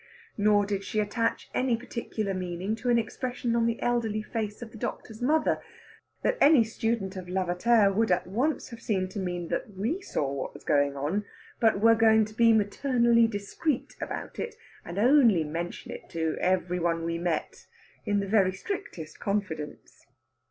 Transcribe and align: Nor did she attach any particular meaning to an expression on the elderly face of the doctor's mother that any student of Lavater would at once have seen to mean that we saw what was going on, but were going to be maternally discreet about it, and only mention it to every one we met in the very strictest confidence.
Nor 0.35 0.65
did 0.65 0.83
she 0.83 0.99
attach 0.99 1.47
any 1.53 1.77
particular 1.77 2.33
meaning 2.33 2.75
to 2.77 2.89
an 2.89 2.97
expression 2.97 3.55
on 3.55 3.67
the 3.67 3.79
elderly 3.83 4.23
face 4.23 4.63
of 4.63 4.71
the 4.71 4.77
doctor's 4.79 5.21
mother 5.21 5.61
that 6.23 6.39
any 6.41 6.63
student 6.63 7.15
of 7.15 7.29
Lavater 7.29 7.93
would 7.93 8.09
at 8.09 8.25
once 8.25 8.69
have 8.69 8.81
seen 8.81 9.07
to 9.09 9.19
mean 9.19 9.49
that 9.49 9.75
we 9.77 10.01
saw 10.01 10.33
what 10.33 10.55
was 10.55 10.63
going 10.63 10.97
on, 10.97 11.25
but 11.59 11.81
were 11.81 11.93
going 11.93 12.25
to 12.25 12.33
be 12.33 12.51
maternally 12.51 13.27
discreet 13.27 13.95
about 14.01 14.39
it, 14.39 14.55
and 14.83 14.97
only 14.97 15.43
mention 15.43 15.91
it 15.91 16.09
to 16.09 16.35
every 16.41 16.79
one 16.79 17.03
we 17.03 17.19
met 17.19 17.67
in 18.03 18.19
the 18.21 18.27
very 18.27 18.53
strictest 18.53 19.19
confidence. 19.19 20.07